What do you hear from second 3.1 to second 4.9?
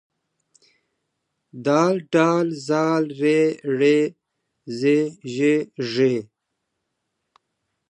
ر ړ ز